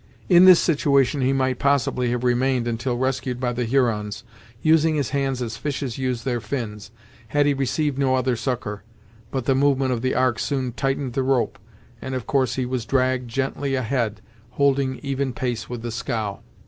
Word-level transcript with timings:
In 0.29 0.45
this 0.45 0.59
situation 0.59 1.21
he 1.21 1.31
might 1.31 1.59
possibly 1.59 2.09
have 2.09 2.23
remained 2.23 2.67
until 2.67 2.97
rescued 2.97 3.39
by 3.39 3.53
the 3.53 3.65
Hurons, 3.65 4.23
using 4.63 4.95
his 4.95 5.11
hands 5.11 5.43
as 5.43 5.57
fishes 5.57 5.99
use 5.99 6.23
their 6.23 6.41
fins, 6.41 6.89
had 7.27 7.45
he 7.45 7.53
received 7.53 7.99
no 7.99 8.15
other 8.15 8.35
succour, 8.35 8.81
but 9.29 9.45
the 9.45 9.53
movement 9.53 9.91
of 9.91 10.01
the 10.01 10.15
Ark 10.15 10.39
soon 10.39 10.71
tightened 10.71 11.13
the 11.13 11.21
rope, 11.21 11.59
and 12.01 12.15
of 12.15 12.25
course 12.25 12.55
he 12.55 12.65
was 12.65 12.83
dragged 12.83 13.29
gently 13.29 13.75
ahead 13.75 14.21
holding 14.49 14.97
even 15.03 15.33
pace 15.33 15.69
with 15.69 15.83
the 15.83 15.91
scow. 15.91 16.39